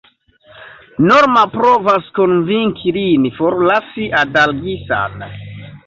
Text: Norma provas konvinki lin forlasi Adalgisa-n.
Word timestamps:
Norma 1.11 1.43
provas 1.57 2.09
konvinki 2.21 2.97
lin 2.99 3.31
forlasi 3.39 4.13
Adalgisa-n. 4.25 5.31